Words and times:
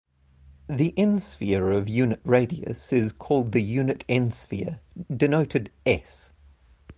The 0.67 0.95
"n"-sphere 0.97 1.69
of 1.77 1.87
unit 1.87 2.21
radius 2.25 2.91
is 2.91 3.13
called 3.13 3.51
the 3.51 3.61
unit 3.61 4.03
"n"-sphere, 4.09 4.79
denoted 5.15 5.71
"S". 5.85 6.31